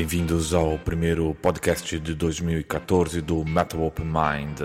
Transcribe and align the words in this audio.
Bem-vindos 0.00 0.54
ao 0.54 0.78
primeiro 0.78 1.34
podcast 1.42 2.00
de 2.00 2.14
2014 2.14 3.20
do 3.20 3.44
Metal 3.44 3.82
Open 3.82 4.06
Mind. 4.06 4.58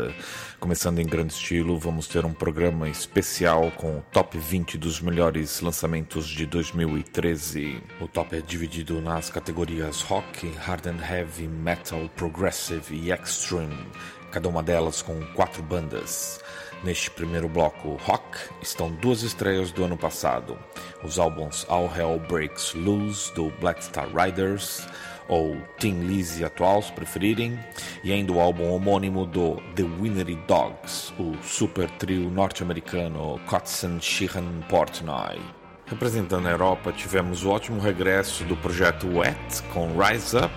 Começando 0.61 0.99
em 0.99 1.05
grande 1.05 1.33
estilo, 1.33 1.77
vamos 1.77 2.07
ter 2.07 2.23
um 2.23 2.31
programa 2.31 2.87
especial 2.87 3.69
com 3.71 3.97
o 3.97 4.01
top 4.13 4.37
20 4.37 4.77
dos 4.77 5.01
melhores 5.01 5.59
lançamentos 5.59 6.25
de 6.25 6.45
2013. 6.45 7.83
O 7.99 8.07
top 8.07 8.37
é 8.37 8.39
dividido 8.39 9.01
nas 9.01 9.29
categorias 9.29 9.99
rock, 10.03 10.49
hard 10.51 10.87
and 10.87 11.05
heavy, 11.05 11.49
metal, 11.49 12.09
progressive 12.15 12.95
e 12.95 13.11
extreme, 13.11 13.87
cada 14.31 14.47
uma 14.47 14.63
delas 14.63 15.01
com 15.01 15.19
quatro 15.33 15.61
bandas. 15.61 16.39
Neste 16.81 17.11
primeiro 17.11 17.49
bloco 17.49 17.95
rock 17.95 18.37
estão 18.61 18.89
duas 18.89 19.21
estreias 19.21 19.71
do 19.73 19.83
ano 19.83 19.97
passado: 19.97 20.57
os 21.03 21.19
álbuns 21.19 21.65
All 21.67 21.91
Hell 21.93 22.21
Breaks 22.29 22.73
Loose 22.73 23.33
do 23.33 23.49
Black 23.59 23.83
Star 23.83 24.07
Riders 24.15 24.87
ou 25.27 25.57
Tim 25.77 26.01
Lizzy 26.01 26.43
atual, 26.43 26.81
se 26.81 26.91
preferirem, 26.91 27.59
e 28.03 28.11
ainda 28.11 28.31
o 28.31 28.39
álbum 28.39 28.71
homônimo 28.71 29.25
do 29.25 29.55
The 29.75 29.83
Winery 29.83 30.39
Dogs, 30.47 31.13
o 31.19 31.35
super 31.43 31.89
trio 31.91 32.29
norte-americano 32.29 33.39
Kotzen 33.45 33.99
Sheehan 33.99 34.61
Portnoy. 34.69 35.39
Representando 35.87 36.47
a 36.47 36.51
Europa, 36.51 36.91
tivemos 36.91 37.43
o 37.43 37.49
ótimo 37.49 37.79
regresso 37.79 38.43
do 38.45 38.57
projeto 38.57 39.07
Wet 39.07 39.63
com 39.73 39.89
Rise 39.97 40.37
Up, 40.37 40.53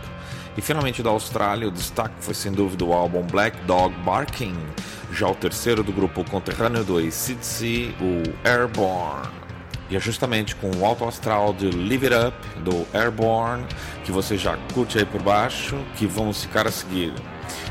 e 0.56 0.60
finalmente 0.60 1.02
da 1.02 1.10
Austrália, 1.10 1.68
o 1.68 1.70
destaque 1.70 2.16
foi 2.18 2.34
sem 2.34 2.50
dúvida 2.50 2.84
o 2.84 2.92
álbum 2.92 3.22
Black 3.22 3.56
Dog 3.64 3.94
Barking, 4.04 4.56
já 5.12 5.28
o 5.28 5.34
terceiro 5.34 5.82
do 5.82 5.92
grupo 5.92 6.24
conterrâneo 6.24 6.82
do 6.82 6.98
ACDC, 6.98 7.94
o 8.00 8.48
Airborne. 8.48 9.37
E 9.90 9.96
é 9.96 10.00
justamente 10.00 10.54
com 10.56 10.70
o 10.70 10.84
alto 10.84 11.04
astral 11.06 11.52
de 11.54 11.70
Live 11.70 12.06
It 12.06 12.26
Up, 12.26 12.60
do 12.60 12.86
Airborne, 12.92 13.64
que 14.04 14.12
você 14.12 14.36
já 14.36 14.56
curte 14.74 14.98
aí 14.98 15.06
por 15.06 15.22
baixo, 15.22 15.76
que 15.96 16.06
vamos 16.06 16.42
ficar 16.42 16.66
a 16.66 16.70
seguir. 16.70 17.12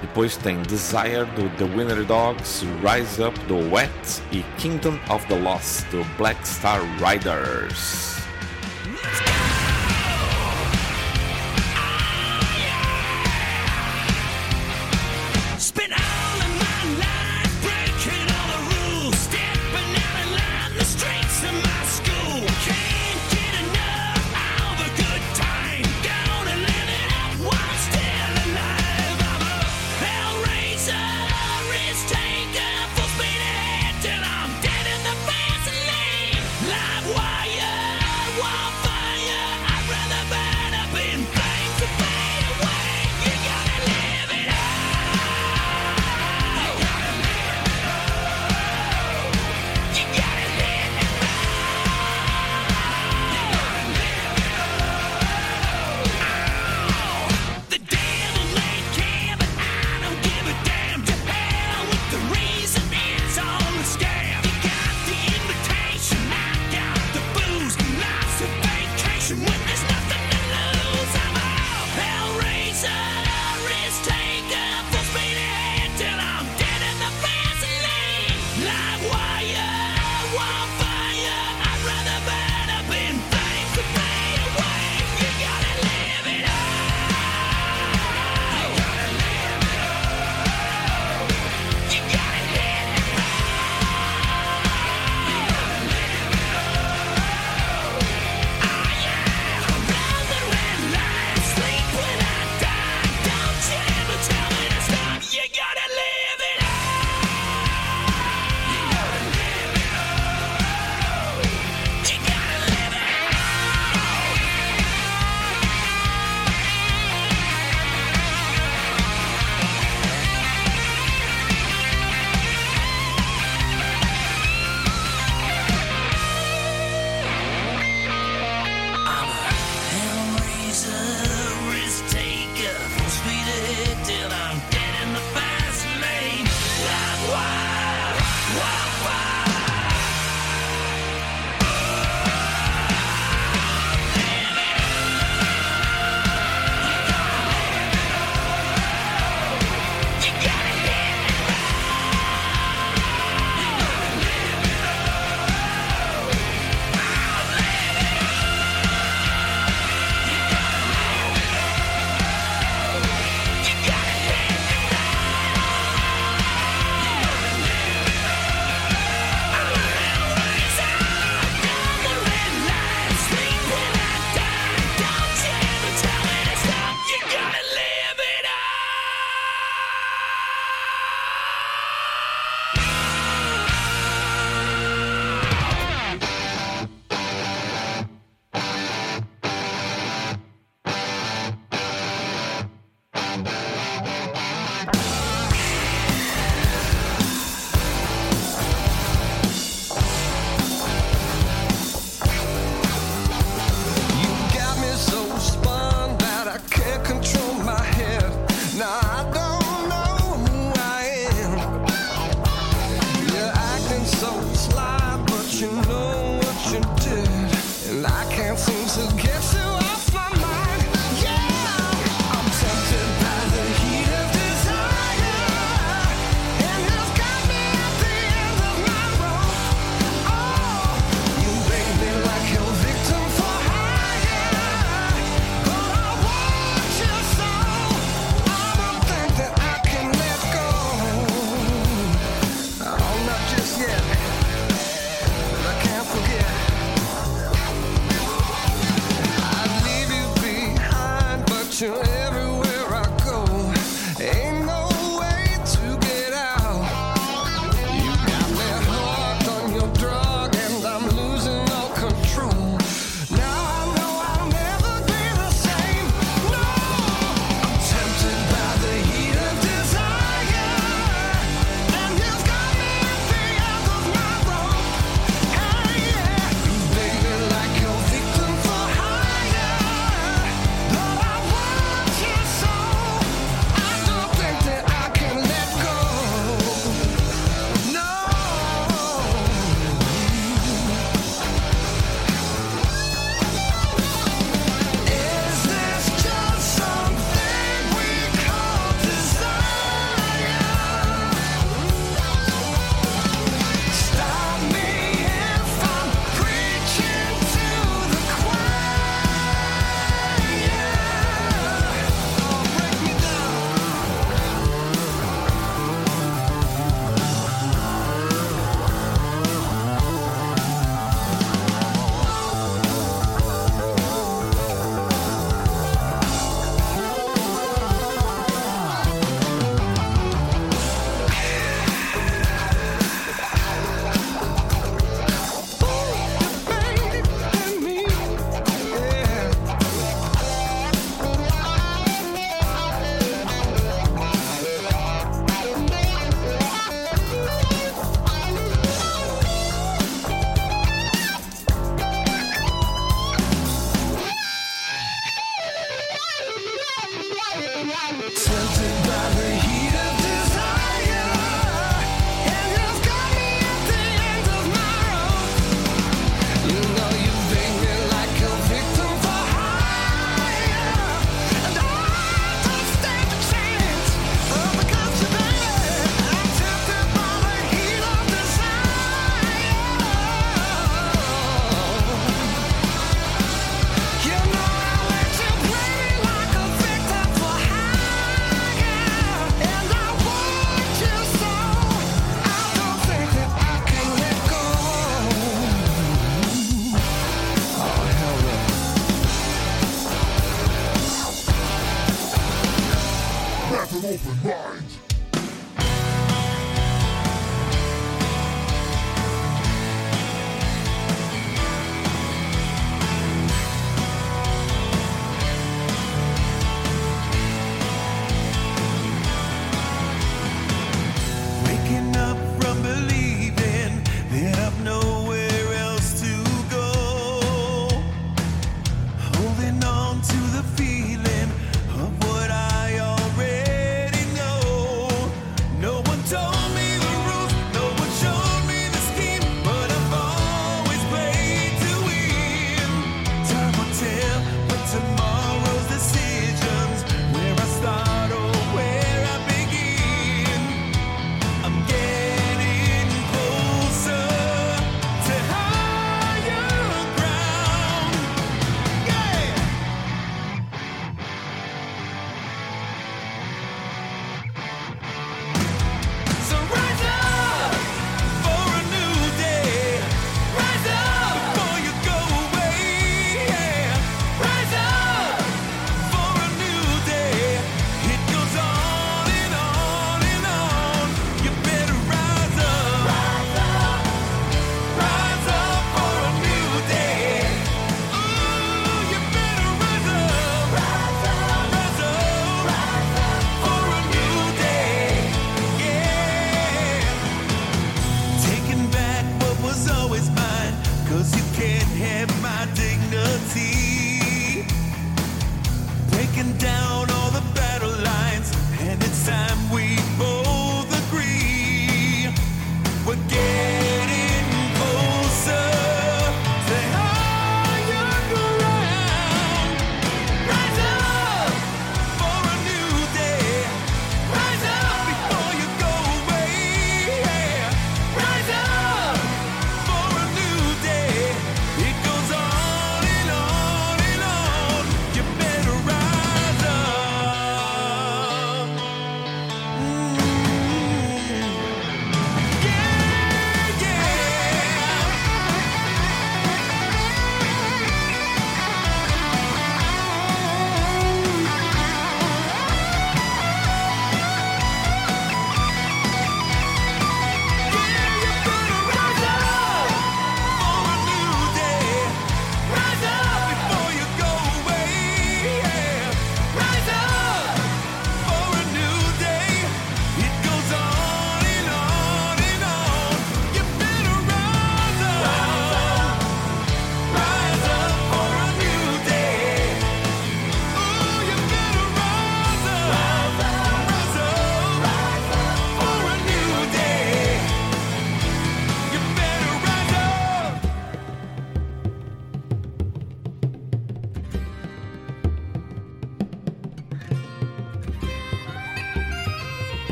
Depois 0.00 0.36
tem 0.36 0.60
Desire 0.62 1.24
do 1.34 1.48
The 1.56 1.64
Winner 1.64 2.04
Dogs, 2.04 2.66
Rise 2.82 3.22
Up 3.22 3.38
do 3.46 3.72
Wet 3.72 4.22
e 4.30 4.42
Kingdom 4.58 4.98
of 5.08 5.26
the 5.26 5.36
Lost 5.36 5.86
do 5.90 6.04
Black 6.18 6.46
Star 6.46 6.80
Riders. 6.98 8.16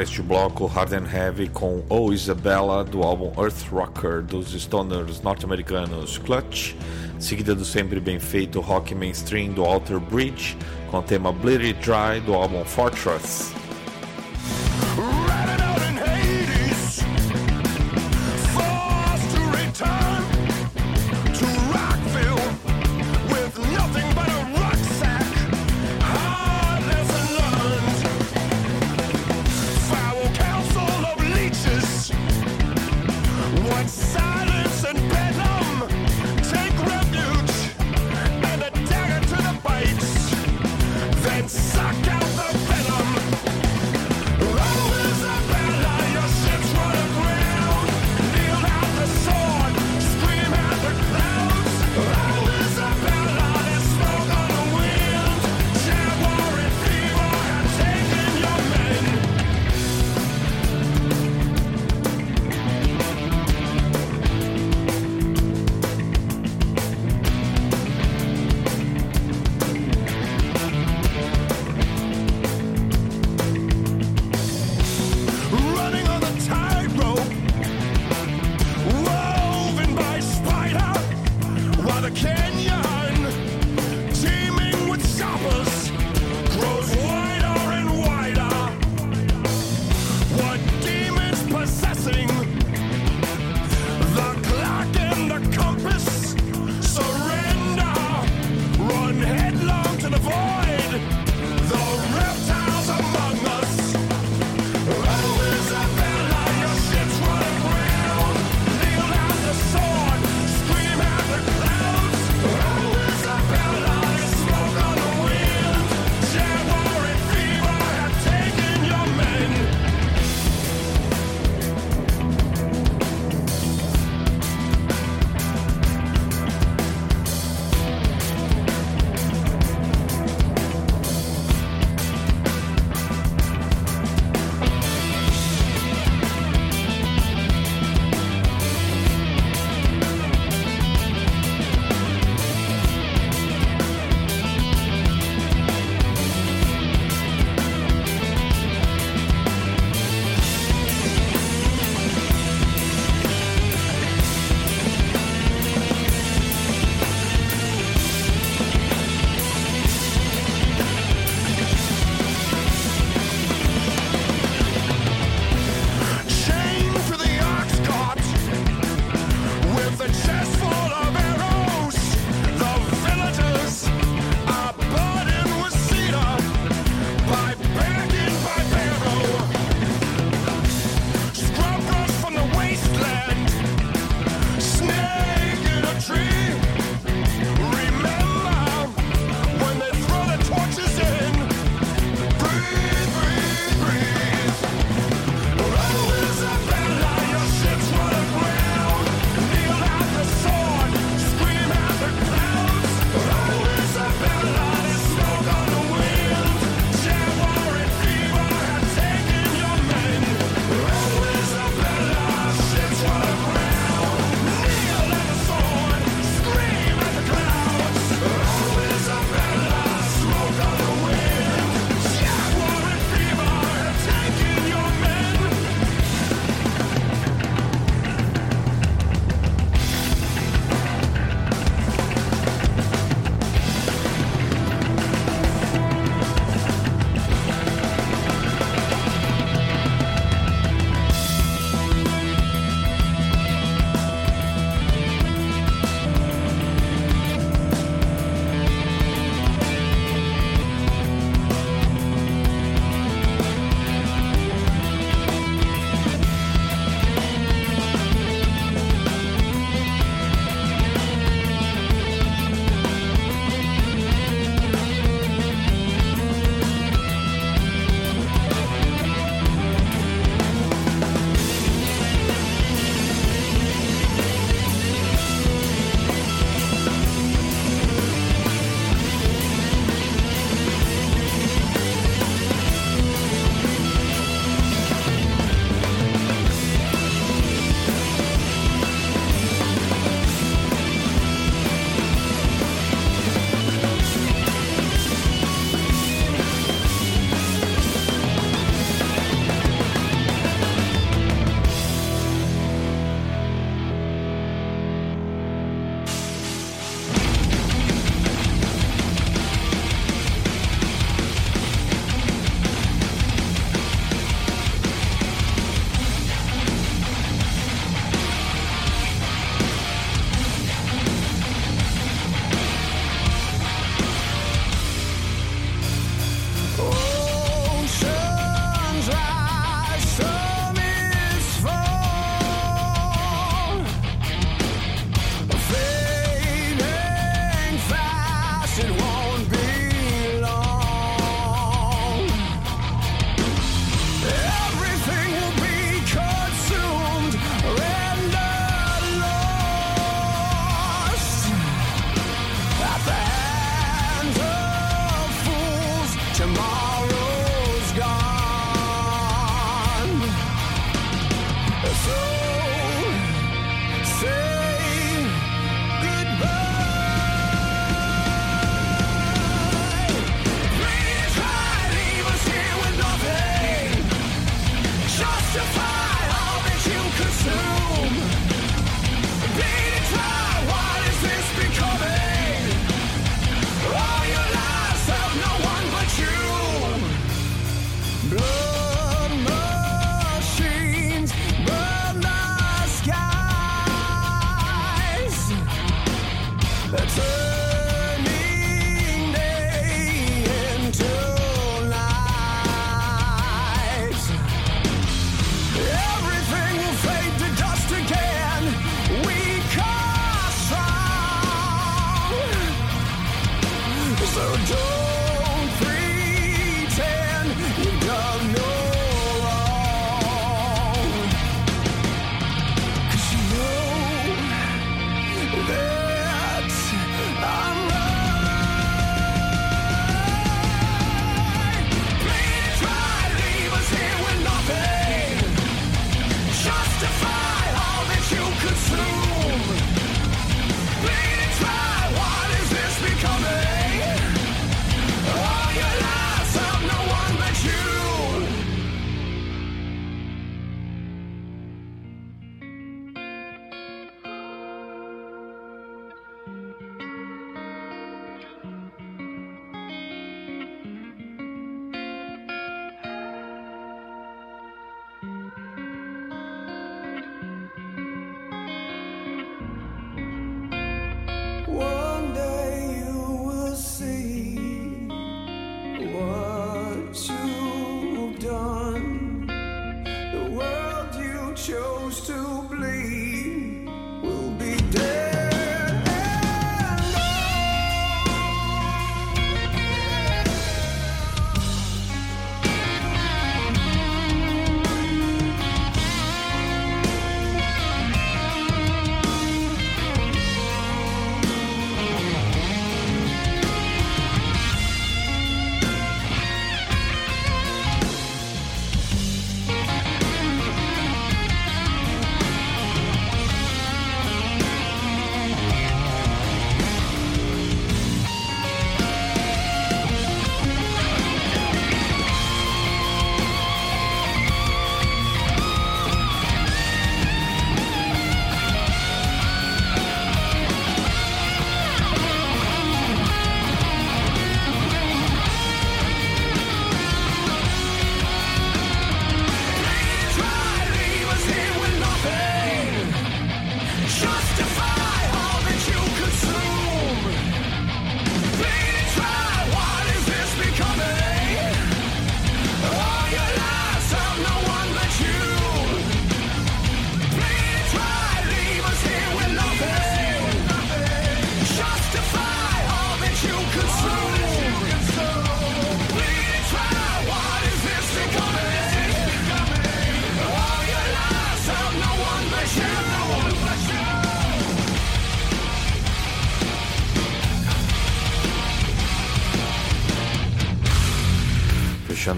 este 0.00 0.22
bloco 0.22 0.66
Hard 0.66 0.92
and 0.92 1.06
Heavy 1.12 1.48
com 1.48 1.82
Oh 1.88 2.12
Isabella 2.12 2.84
do 2.84 3.02
álbum 3.02 3.32
Earth 3.36 3.68
Rocker 3.72 4.22
dos 4.22 4.52
stoners 4.54 5.20
norte-americanos 5.22 6.18
Clutch, 6.18 6.76
seguida 7.18 7.54
do 7.54 7.64
sempre 7.64 7.98
bem 7.98 8.20
feito 8.20 8.60
rock 8.60 8.94
mainstream 8.94 9.52
do 9.52 9.64
Alter 9.64 9.98
Bridge 9.98 10.56
com 10.90 10.98
o 10.98 11.02
tema 11.02 11.32
Bleed 11.32 11.70
It 11.70 11.80
Dry 11.80 12.20
do 12.20 12.34
álbum 12.34 12.64
Fortress. 12.64 13.57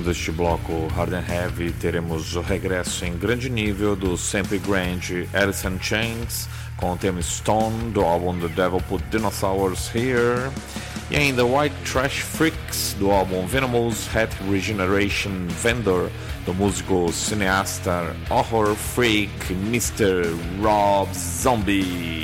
neste 0.07 0.31
este 0.31 0.33
bloco 0.33 0.87
Hard 0.97 1.13
and 1.13 1.25
Heavy, 1.29 1.73
teremos 1.73 2.35
o 2.35 2.41
regresso 2.41 3.05
em 3.05 3.17
grande 3.17 3.51
nível 3.51 3.95
do 3.95 4.17
sempre 4.17 4.59
grande 4.59 5.29
Alison 5.33 5.79
Chains 5.81 6.49
com 6.77 6.93
o 6.93 6.97
tema 6.97 7.21
Stone 7.21 7.91
do 7.91 8.03
álbum 8.03 8.39
The 8.39 8.49
Devil 8.49 8.81
Put 8.89 9.05
Dinosaurs 9.11 9.91
Here 9.95 10.51
e 11.11 11.17
ainda 11.17 11.45
White 11.45 11.75
Trash 11.85 12.21
Freaks 12.21 12.95
do 12.99 13.11
álbum 13.11 13.47
Venomous 13.47 14.07
Head 14.09 14.31
Regeneration 14.51 15.47
Vendor 15.49 16.11
do 16.47 16.55
músico 16.55 17.13
cineasta 17.13 18.15
horror 18.31 18.75
freak 18.75 19.31
Mr. 19.51 20.25
Rob 20.63 21.09
Zombie. 21.15 22.19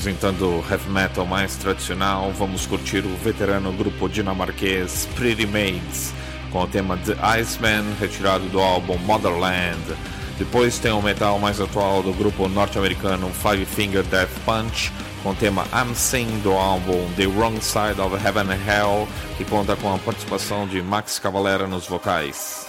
Representando 0.00 0.64
heavy 0.70 0.88
metal 0.88 1.26
mais 1.26 1.56
tradicional, 1.56 2.32
vamos 2.32 2.64
curtir 2.64 3.04
o 3.04 3.14
veterano 3.18 3.70
grupo 3.70 4.08
dinamarquês 4.08 5.06
Pretty 5.14 5.44
Maids 5.44 6.14
com 6.50 6.62
o 6.62 6.66
tema 6.66 6.96
The 6.96 7.18
Iceman, 7.38 7.84
retirado 8.00 8.48
do 8.48 8.60
álbum 8.60 8.96
Motherland. 8.96 9.78
Depois 10.38 10.78
tem 10.78 10.90
o 10.90 11.02
metal 11.02 11.38
mais 11.38 11.60
atual 11.60 12.02
do 12.02 12.14
grupo 12.14 12.48
norte-americano 12.48 13.28
Five 13.28 13.66
Finger 13.66 14.02
Death 14.04 14.30
Punch, 14.46 14.90
com 15.22 15.32
o 15.32 15.34
tema 15.34 15.66
I'm 15.74 15.94
Sing 15.94 16.40
do 16.42 16.52
álbum 16.52 17.06
The 17.18 17.26
Wrong 17.26 17.60
Side 17.60 18.00
of 18.00 18.16
Heaven 18.26 18.50
and 18.50 18.66
Hell, 18.66 19.08
que 19.36 19.44
conta 19.44 19.76
com 19.76 19.94
a 19.94 19.98
participação 19.98 20.66
de 20.66 20.80
Max 20.80 21.18
Cavalera 21.18 21.66
nos 21.66 21.86
vocais. 21.86 22.59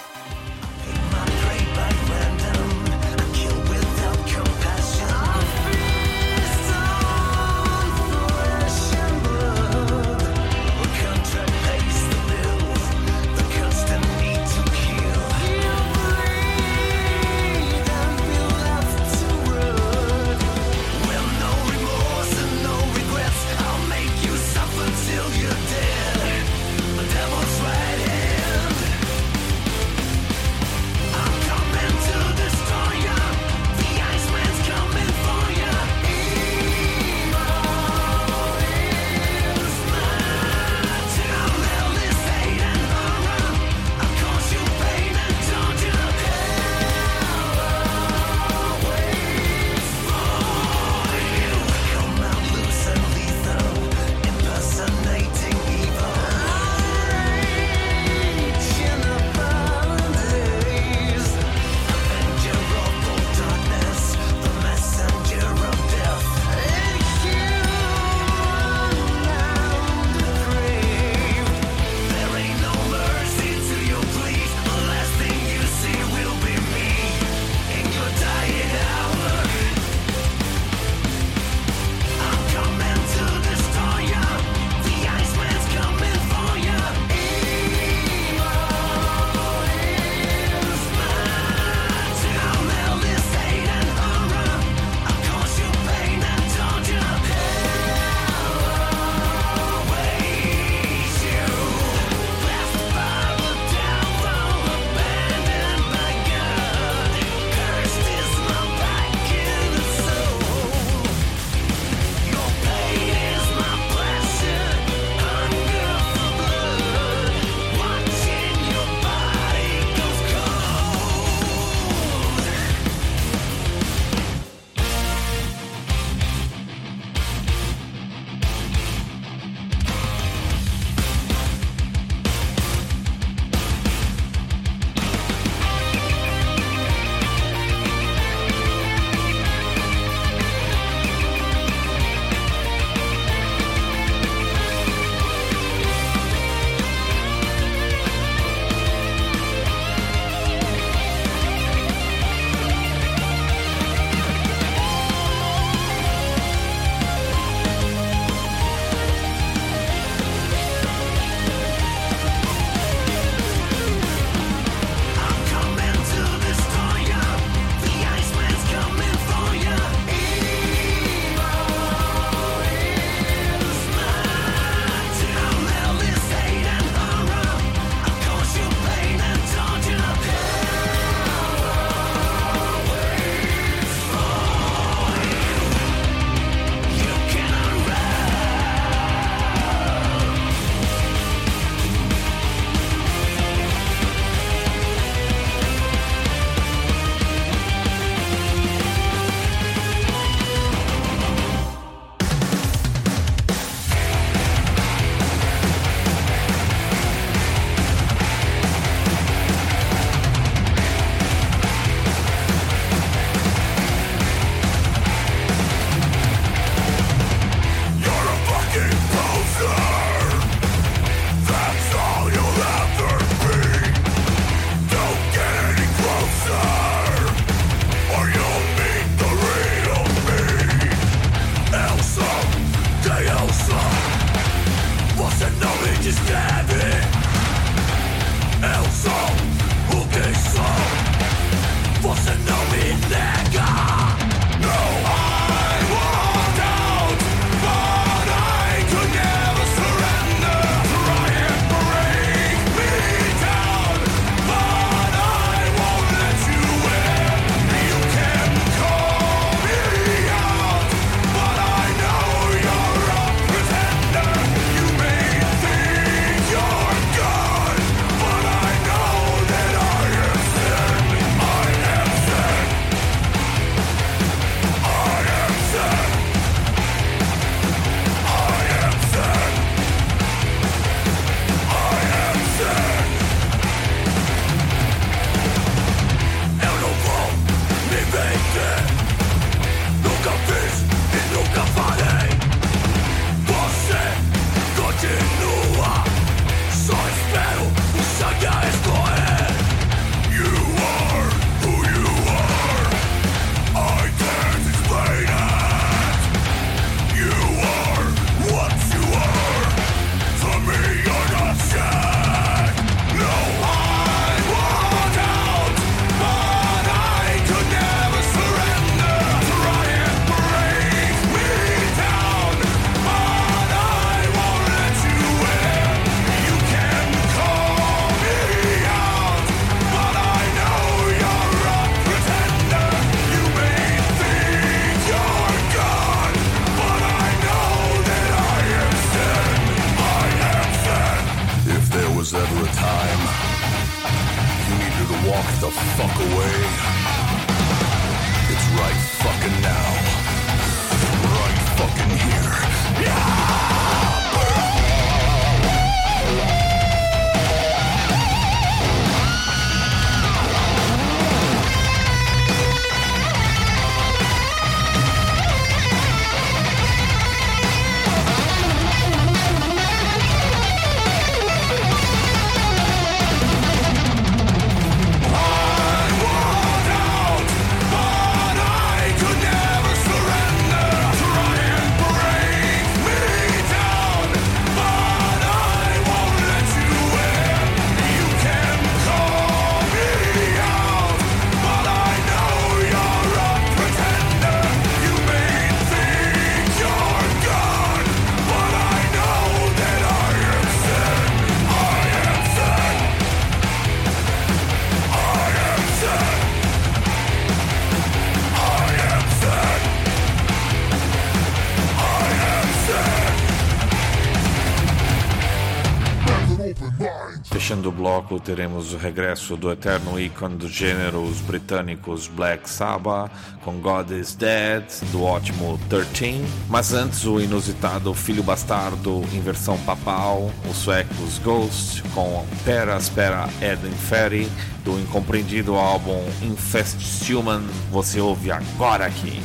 Teremos 418.40 418.92
o 418.92 418.96
regresso 418.96 419.56
do 419.56 419.70
eterno 419.70 420.18
ícone 420.18 420.56
do 420.56 420.68
gênero, 420.68 421.22
os 421.22 421.40
britânicos 421.40 422.28
Black 422.28 422.68
Sabbath, 422.68 423.30
com 423.64 423.80
God 423.80 424.10
is 424.10 424.34
Dead, 424.34 424.84
do 425.10 425.22
ótimo 425.22 425.78
13. 425.88 426.44
Mas 426.68 426.92
antes, 426.92 427.24
o 427.24 427.40
inusitado 427.40 428.12
Filho 428.14 428.42
Bastardo 428.42 429.22
em 429.32 429.40
versão 429.40 429.78
papal, 429.78 430.50
os 430.70 430.76
suecos 430.76 431.38
Ghost, 431.38 432.02
com 432.14 432.44
Pera 432.64 432.98
Spera 433.00 433.48
Ed 433.60 433.86
Inferi, 433.86 434.50
do 434.84 434.98
incompreendido 434.98 435.74
álbum 435.76 436.22
Infest 436.42 437.30
Human. 437.30 437.62
Você 437.90 438.20
ouve 438.20 438.50
agora 438.50 439.06
aqui. 439.06 439.40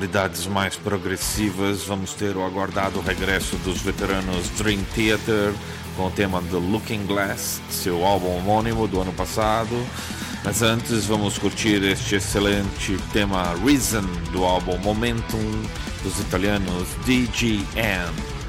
Sonoridades 0.00 0.46
mais 0.46 0.76
progressivas, 0.76 1.82
vamos 1.84 2.14
ter 2.14 2.34
o 2.34 2.42
aguardado 2.42 3.00
regresso 3.00 3.56
dos 3.56 3.82
veteranos 3.82 4.48
Dream 4.56 4.82
Theater 4.94 5.52
com 5.94 6.06
o 6.06 6.10
tema 6.10 6.40
The 6.50 6.56
Looking 6.56 7.04
Glass, 7.04 7.60
seu 7.68 8.02
álbum 8.02 8.38
homônimo 8.38 8.88
do 8.88 8.98
ano 9.02 9.12
passado. 9.12 9.76
Mas 10.42 10.62
antes 10.62 11.04
vamos 11.04 11.36
curtir 11.36 11.84
este 11.84 12.14
excelente 12.14 12.96
tema 13.12 13.54
Reason 13.62 14.06
do 14.32 14.42
álbum 14.42 14.78
Momentum 14.78 15.62
dos 16.02 16.18
italianos 16.18 16.88
DGN. 17.04 18.39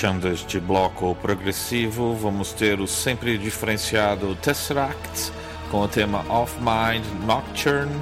Fechando 0.00 0.28
este 0.28 0.58
bloco 0.58 1.14
progressivo, 1.16 2.14
vamos 2.14 2.54
ter 2.54 2.80
o 2.80 2.86
sempre 2.86 3.36
diferenciado 3.36 4.34
Tesseract 4.36 5.30
com 5.70 5.82
o 5.82 5.88
tema 5.88 6.24
Off 6.30 6.56
Mind 6.58 7.04
Nocturne 7.26 7.92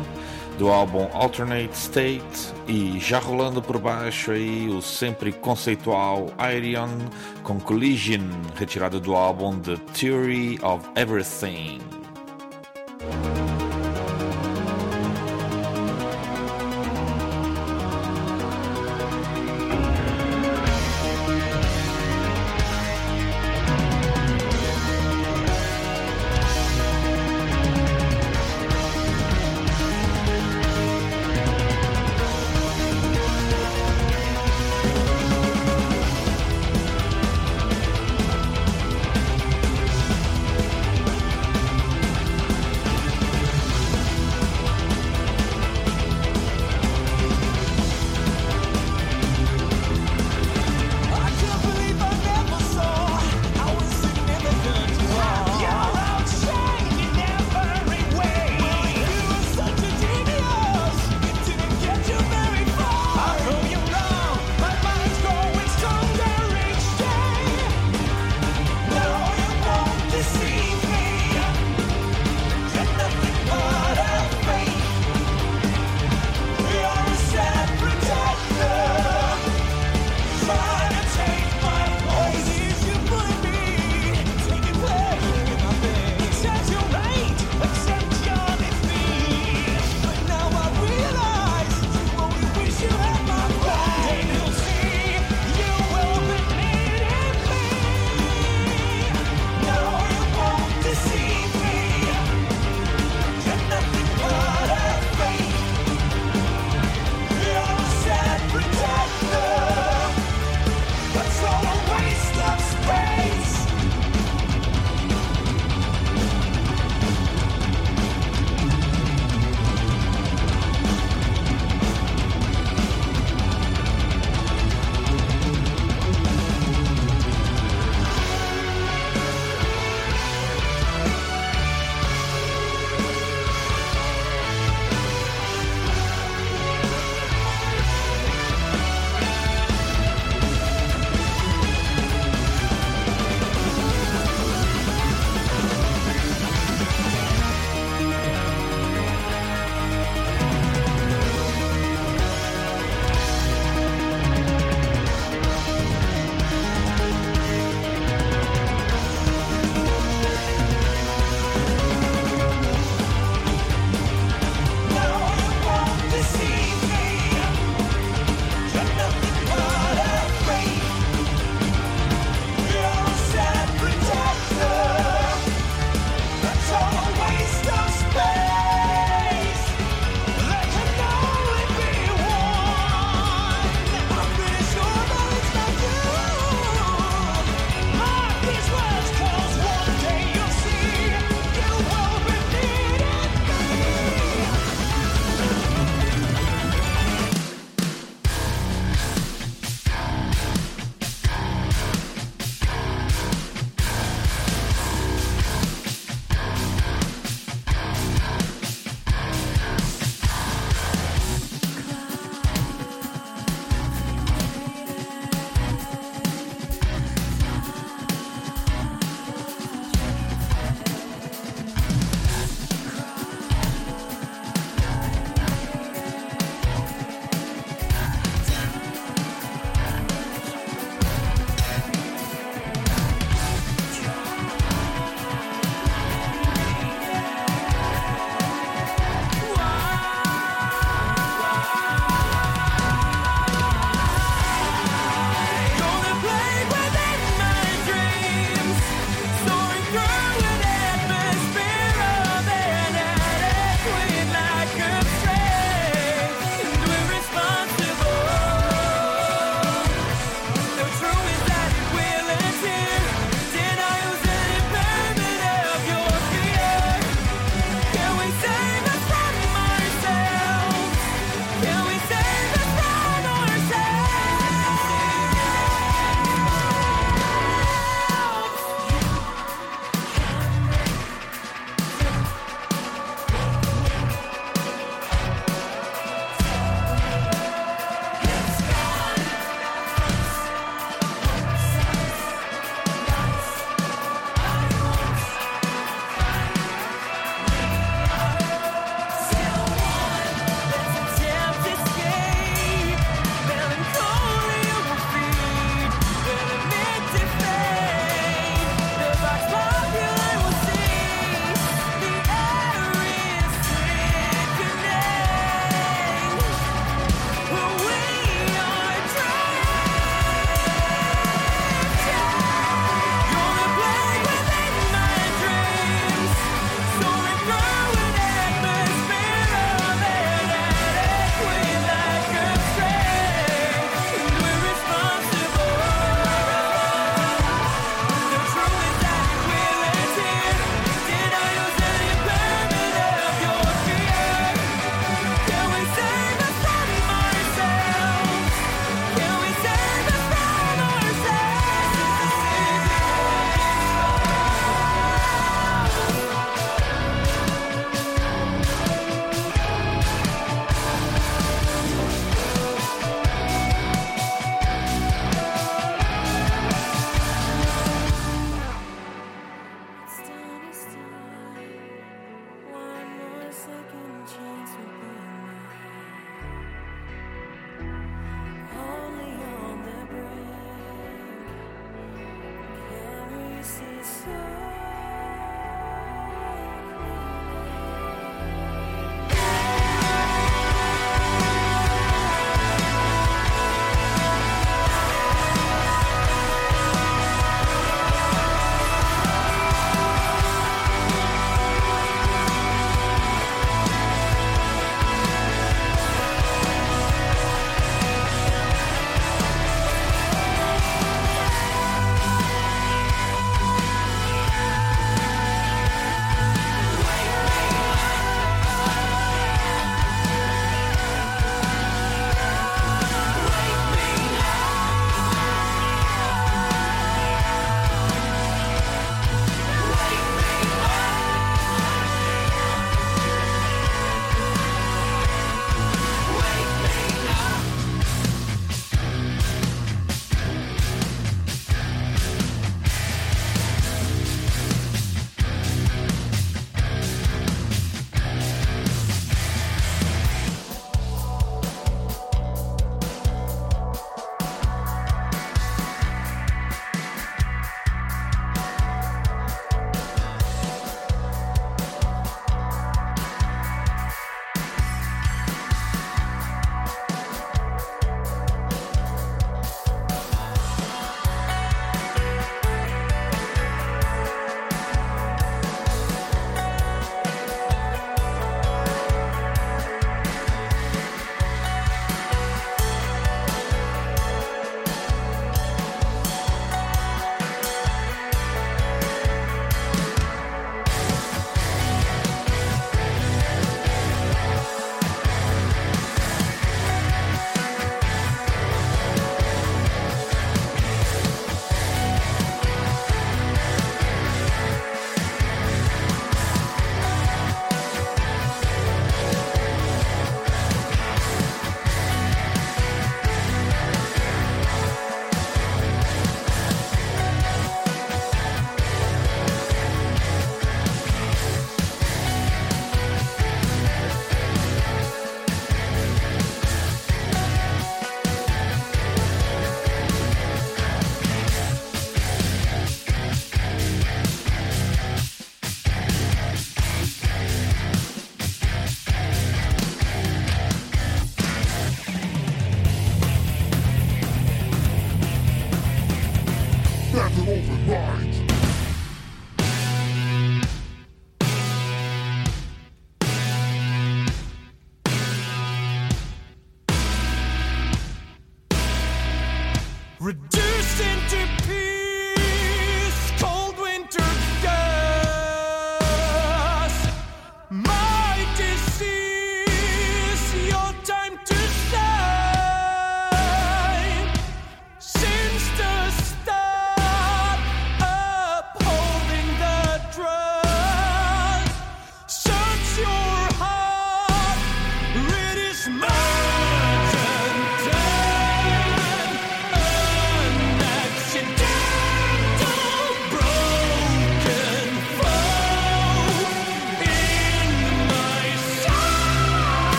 do 0.61 0.69
álbum 0.69 1.09
Alternate 1.13 1.77
State 1.77 2.55
e 2.69 3.01
já 3.01 3.19
rolando 3.19 3.61
por 3.61 3.79
baixo 3.79 4.31
aí 4.31 4.69
o 4.69 4.81
sempre 4.81 5.33
conceitual 5.33 6.33
Aerion 6.39 7.01
com 7.43 7.59
Collision, 7.59 8.23
retirado 8.55 9.01
do 9.01 9.17
álbum 9.17 9.59
The 9.59 9.77
Theory 9.93 10.57
of 10.63 10.89
Everything. 10.95 11.98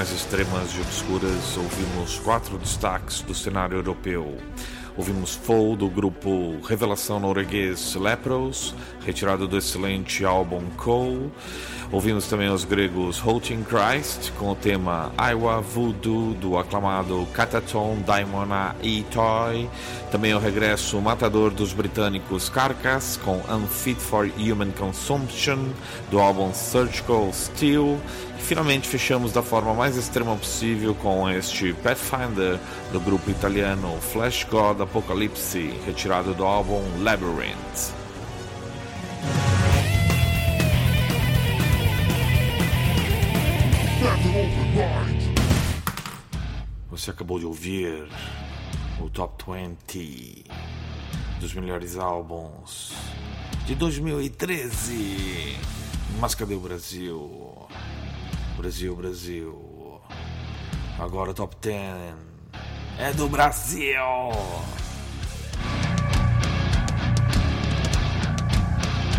Mais 0.00 0.12
extremas 0.12 0.74
e 0.74 0.80
obscuras, 0.80 1.58
ouvimos 1.58 2.18
quatro 2.20 2.56
destaques 2.56 3.20
do 3.20 3.34
cenário 3.34 3.76
europeu. 3.76 4.38
Ouvimos 4.96 5.34
Fall 5.34 5.76
do 5.76 5.90
grupo 5.90 6.58
Revelação 6.66 7.20
norueguês 7.20 7.94
Lepros, 7.96 8.74
retirado 9.04 9.46
do 9.46 9.58
excelente 9.58 10.24
álbum 10.24 10.62
Coal. 10.78 11.30
Ouvimos 11.92 12.28
também 12.28 12.48
os 12.48 12.64
gregos 12.64 13.18
Holding 13.18 13.64
Christ 13.64 14.30
com 14.38 14.52
o 14.52 14.54
tema 14.54 15.10
Iowa 15.18 15.60
Voodoo 15.60 16.34
do 16.34 16.56
aclamado 16.56 17.26
Cataton 17.32 17.98
Daimona 18.06 18.76
e 18.80 19.02
Toy. 19.10 19.68
Também 20.08 20.32
o 20.32 20.38
regresso 20.38 21.00
matador 21.00 21.50
dos 21.50 21.72
britânicos 21.72 22.48
Carcass 22.48 23.16
com 23.16 23.38
Unfit 23.52 24.00
for 24.00 24.30
Human 24.38 24.70
Consumption 24.70 25.58
do 26.12 26.20
álbum 26.20 26.54
Surgical 26.54 27.28
Steel. 27.32 27.98
E 28.38 28.42
finalmente 28.42 28.86
fechamos 28.86 29.32
da 29.32 29.42
forma 29.42 29.74
mais 29.74 29.96
extrema 29.96 30.36
possível 30.36 30.94
com 30.94 31.28
este 31.28 31.72
Pathfinder 31.72 32.60
do 32.92 33.00
grupo 33.00 33.32
italiano 33.32 33.98
Flash 34.00 34.44
God 34.44 34.80
Apocalypse, 34.80 35.74
retirado 35.84 36.34
do 36.34 36.44
álbum 36.44 36.82
Labyrinth. 37.02 37.90
Você 46.90 47.10
acabou 47.10 47.38
de 47.38 47.46
ouvir 47.46 48.08
o 49.00 49.08
Top 49.08 49.44
20 49.46 50.44
dos 51.40 51.54
melhores 51.54 51.96
álbuns 51.96 52.92
de 53.66 53.74
2013. 53.74 55.56
Mas 56.18 56.34
cadê 56.34 56.54
o 56.54 56.60
Brasil? 56.60 57.68
Brasil, 58.56 58.96
Brasil. 58.96 60.00
Agora 60.98 61.30
o 61.30 61.34
Top 61.34 61.56
10 61.60 62.14
é 62.98 63.12
do 63.12 63.28
Brasil. 63.28 63.94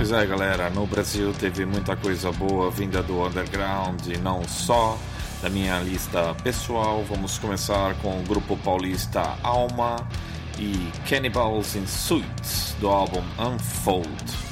Pois 0.02 0.12
é, 0.12 0.26
galera, 0.26 0.68
no 0.72 0.88
Brasil 0.88 1.32
teve 1.32 1.64
muita 1.64 1.96
coisa 1.96 2.32
boa 2.32 2.72
vinda 2.72 3.04
do 3.04 3.24
underground 3.24 4.04
e 4.08 4.18
não 4.18 4.44
só. 4.48 4.98
Da 5.44 5.48
minha 5.48 5.80
lista 5.80 6.34
pessoal, 6.44 7.06
vamos 7.08 7.38
começar 7.38 7.94
com 8.02 8.20
o 8.20 8.24
grupo 8.24 8.58
paulista 8.58 9.38
Alma 9.44 9.98
e 10.58 10.74
Cannibals 11.08 11.76
in 11.76 11.86
Suits 11.86 12.76
do 12.80 12.90
álbum 12.90 13.22
Unfold. 13.38 14.51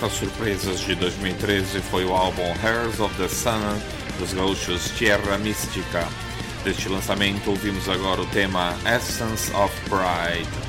Das 0.00 0.12
surpresas 0.12 0.80
de 0.80 0.94
2013 0.94 1.80
foi 1.80 2.04
o 2.04 2.14
álbum 2.14 2.54
Hairs 2.62 3.00
of 3.00 3.14
the 3.16 3.28
Sun 3.28 3.80
dos 4.18 4.32
gaúchos 4.32 4.90
Tierra 4.96 5.38
Mística. 5.38 6.06
Deste 6.64 6.88
lançamento 6.88 7.50
ouvimos 7.50 7.88
agora 7.88 8.20
o 8.20 8.26
tema 8.26 8.76
Essence 8.84 9.50
of 9.54 9.74
Pride. 9.88 10.67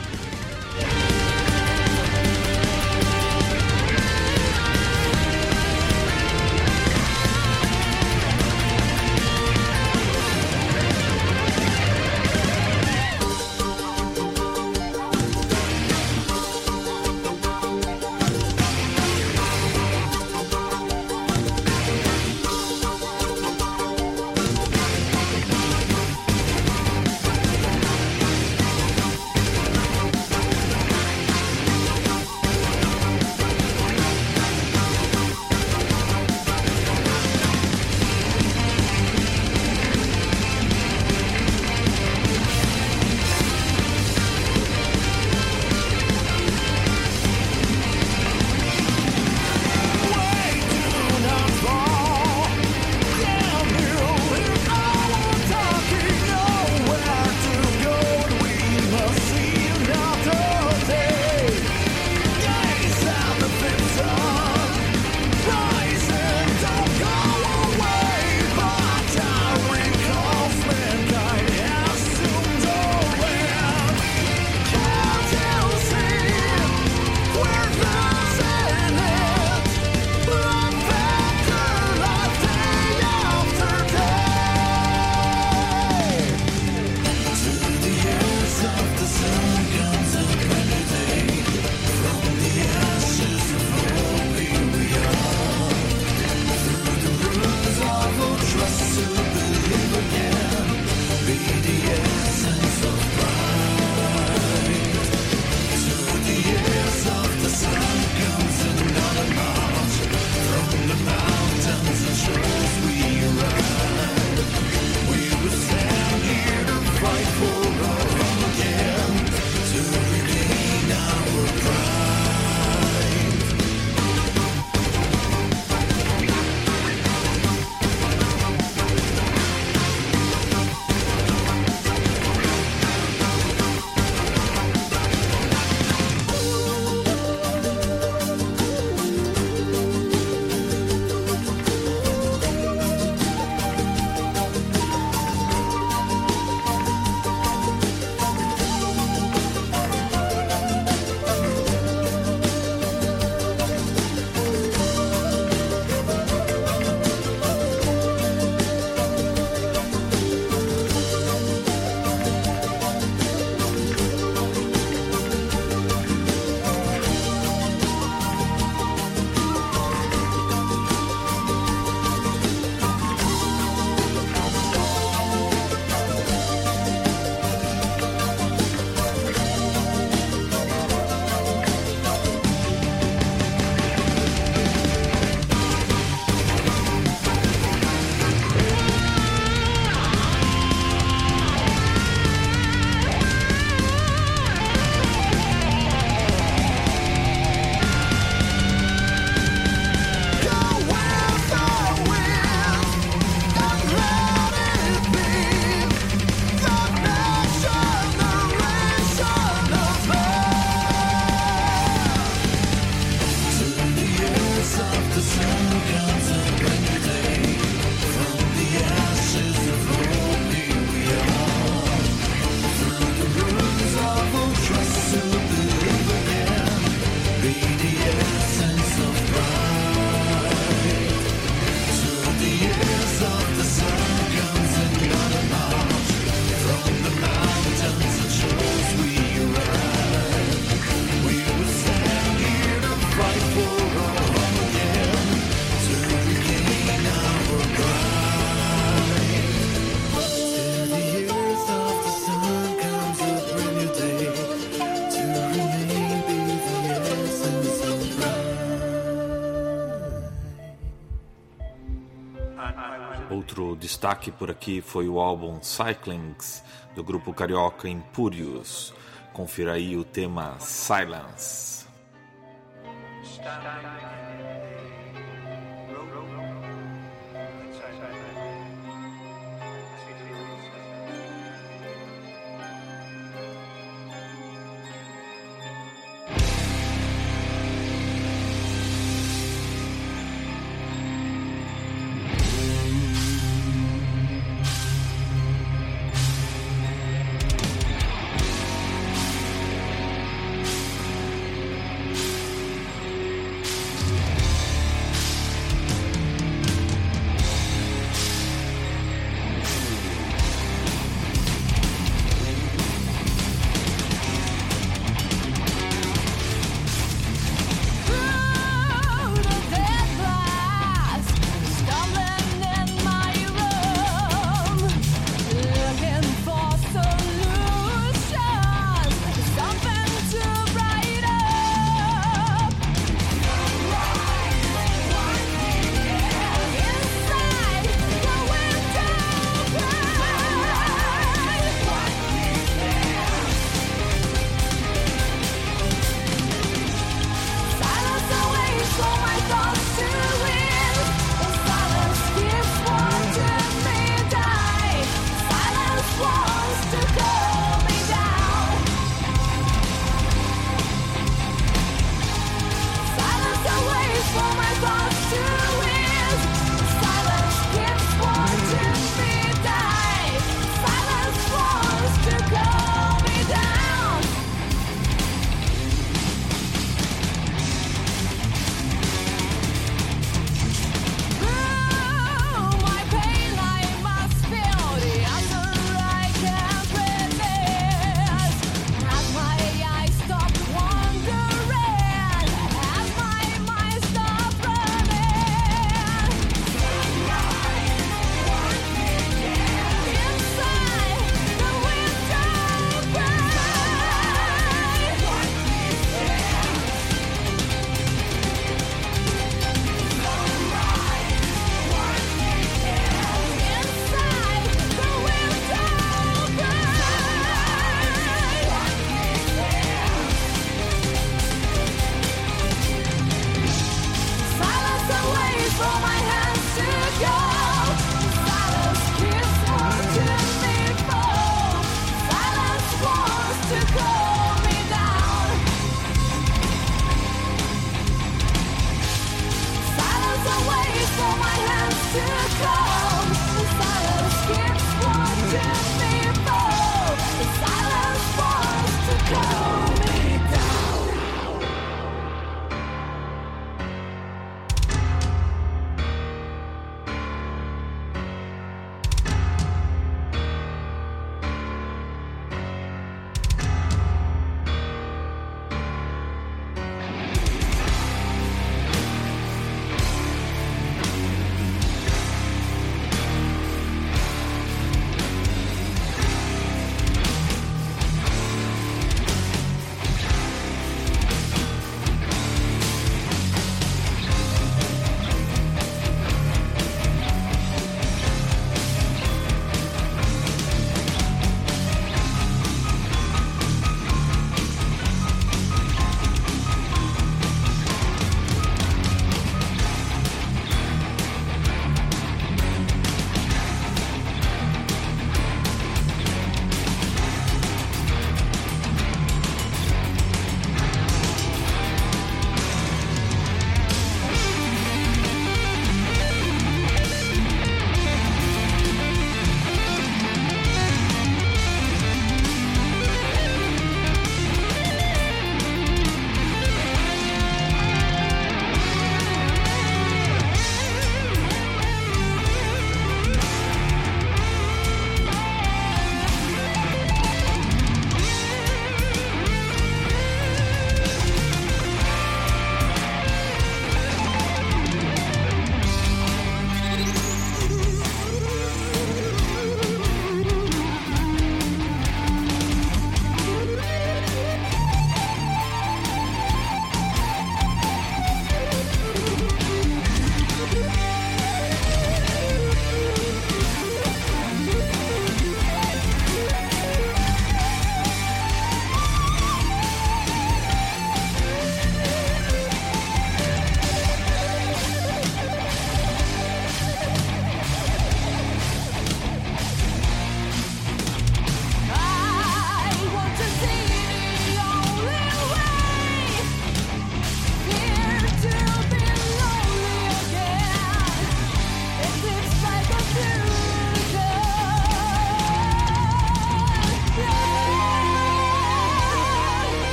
Destaque 263.79 264.29
por 264.29 264.51
aqui 264.51 264.81
foi 264.81 265.07
o 265.07 265.19
álbum 265.19 265.59
Cyclings, 265.63 266.61
do 266.93 267.03
grupo 267.03 267.33
carioca 267.33 267.87
Impúrios. 267.87 268.93
Confira 269.33 269.73
aí 269.73 269.95
o 269.95 270.03
tema 270.03 270.59
Silence. 270.59 271.58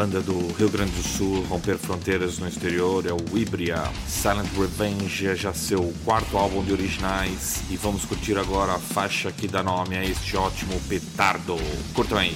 banda 0.00 0.22
do 0.22 0.32
Rio 0.54 0.70
Grande 0.70 0.92
do 0.92 1.02
Sul 1.02 1.44
romper 1.44 1.76
fronteiras 1.76 2.38
no 2.38 2.48
exterior 2.48 3.04
é 3.04 3.12
o 3.12 3.36
Ibria. 3.36 3.82
Silent 4.08 4.48
Revenge 4.56 5.26
é 5.26 5.36
já 5.36 5.52
seu 5.52 5.92
quarto 6.06 6.38
álbum 6.38 6.64
de 6.64 6.72
originais 6.72 7.60
e 7.68 7.76
vamos 7.76 8.06
curtir 8.06 8.38
agora 8.38 8.72
a 8.72 8.78
faixa 8.78 9.30
que 9.30 9.46
dá 9.46 9.62
nome 9.62 9.98
a 9.98 10.02
este 10.02 10.38
ótimo 10.38 10.80
petardo. 10.88 11.54
Curtam 11.92 12.16
aí! 12.16 12.34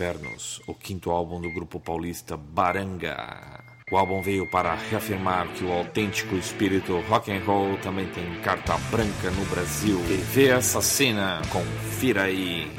Infernos, 0.00 0.62
o 0.66 0.72
quinto 0.72 1.10
álbum 1.10 1.38
do 1.38 1.50
grupo 1.52 1.78
paulista 1.78 2.34
Baranga. 2.34 3.62
O 3.92 3.98
álbum 3.98 4.22
veio 4.22 4.50
para 4.50 4.74
reafirmar 4.74 5.46
que 5.48 5.62
o 5.62 5.70
autêntico 5.70 6.36
espírito 6.36 6.98
rock 7.00 7.30
and 7.30 7.44
roll 7.44 7.76
também 7.82 8.06
tem 8.06 8.24
carta 8.40 8.78
branca 8.90 9.30
no 9.30 9.44
Brasil. 9.50 10.00
E 10.08 10.14
vê 10.14 10.48
essa 10.48 10.80
cena, 10.80 11.42
confira 11.52 12.22
aí. 12.22 12.72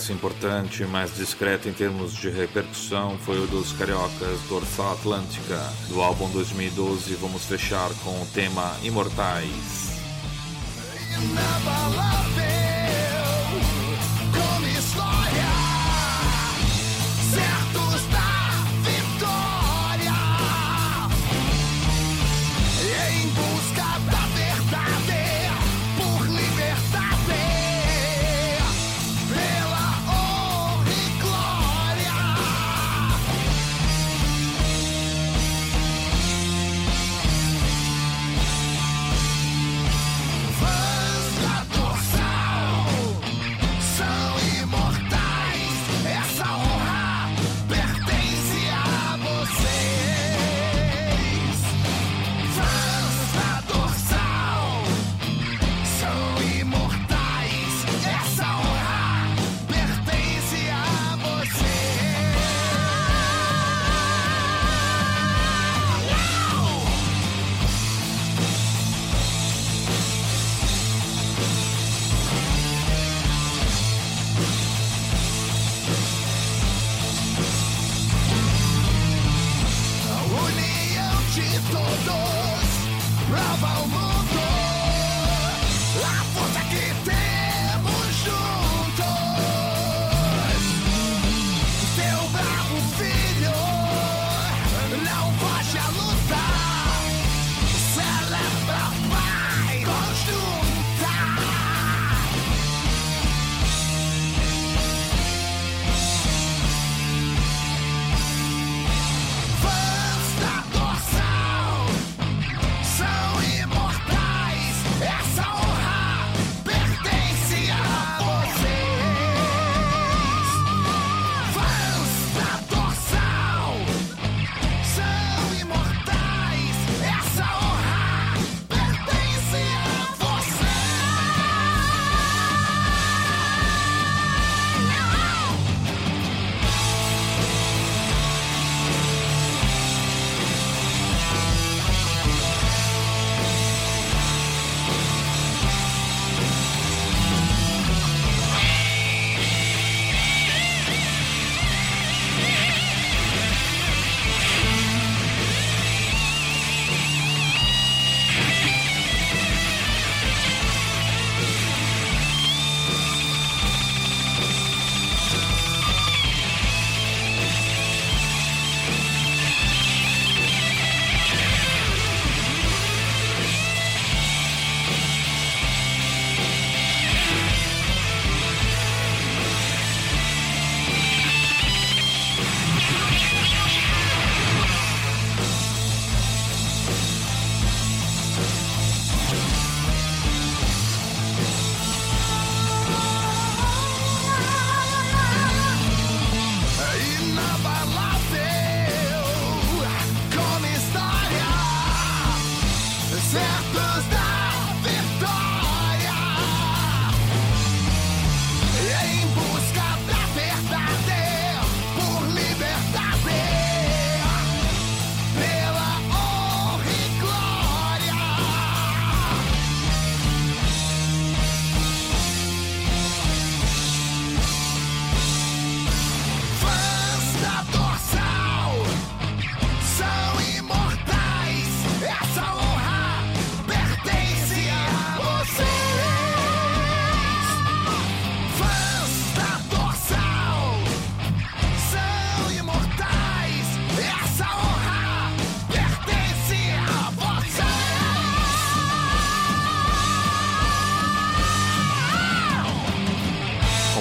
Regresso 0.00 0.12
importante, 0.12 0.84
mais 0.84 1.14
discreto 1.14 1.68
em 1.68 1.72
termos 1.72 2.14
de 2.14 2.30
repercussão, 2.30 3.18
foi 3.18 3.38
o 3.38 3.46
dos 3.46 3.72
cariocas 3.72 4.40
do 4.48 4.56
Orçal 4.56 4.94
Atlântica. 4.94 5.58
Do 5.88 6.00
álbum 6.00 6.28
2012, 6.30 7.14
vamos 7.16 7.44
fechar 7.44 7.90
com 8.02 8.10
o 8.10 8.26
tema 8.32 8.74
Imortais. 8.82 9.79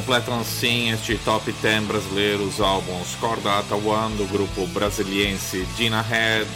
Completam 0.09 0.39
assim 0.39 0.89
este 0.89 1.19
top 1.19 1.51
10 1.51 1.83
brasileiro 1.83 2.43
os 2.43 2.59
álbuns 2.59 3.13
Cordata 3.19 3.75
One 3.75 4.15
do 4.17 4.25
grupo 4.25 4.65
brasiliense 4.69 5.67
Dina 5.77 6.01
Head, 6.01 6.49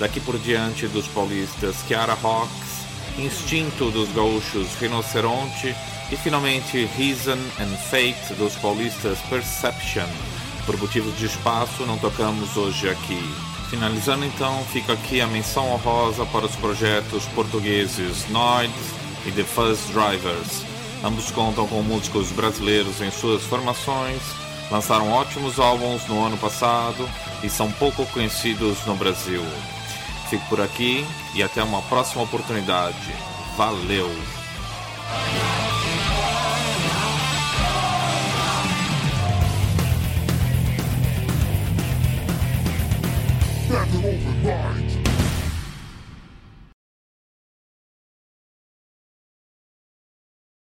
daqui 0.00 0.18
por 0.18 0.36
diante 0.36 0.88
dos 0.88 1.06
paulistas 1.06 1.76
Chiara 1.86 2.14
Rocks, 2.14 2.84
Instinto 3.16 3.92
dos 3.92 4.10
gaúchos 4.10 4.74
Rinoceronte 4.80 5.72
e 6.10 6.16
finalmente 6.16 6.84
Reason 6.98 7.38
and 7.60 7.76
Fate 7.88 8.34
dos 8.36 8.56
paulistas 8.56 9.20
Perception. 9.30 10.08
Por 10.66 10.76
motivos 10.76 11.16
de 11.16 11.26
espaço 11.26 11.86
não 11.86 11.98
tocamos 11.98 12.56
hoje 12.56 12.90
aqui. 12.90 13.22
Finalizando 13.70 14.24
então, 14.24 14.64
fica 14.72 14.94
aqui 14.94 15.20
a 15.20 15.28
menção 15.28 15.70
honrosa 15.70 16.26
para 16.26 16.46
os 16.46 16.56
projetos 16.56 17.24
portugueses 17.26 18.28
Noid 18.30 18.74
e 19.24 19.30
The 19.30 19.44
Fuzz 19.44 19.78
Drivers. 19.92 20.65
Ambos 21.04 21.30
contam 21.30 21.66
com 21.66 21.82
músicos 21.82 22.32
brasileiros 22.32 23.00
em 23.00 23.10
suas 23.10 23.42
formações, 23.44 24.20
lançaram 24.70 25.10
ótimos 25.12 25.58
álbuns 25.58 26.06
no 26.06 26.24
ano 26.24 26.36
passado 26.38 27.08
e 27.42 27.48
são 27.48 27.70
pouco 27.72 28.04
conhecidos 28.06 28.84
no 28.86 28.96
Brasil. 28.96 29.42
Fico 30.28 30.44
por 30.48 30.60
aqui 30.60 31.06
e 31.34 31.42
até 31.42 31.62
uma 31.62 31.82
próxima 31.82 32.22
oportunidade. 32.22 33.14
Valeu! 33.56 34.10